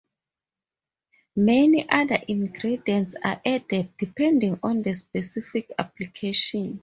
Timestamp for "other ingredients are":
1.87-3.39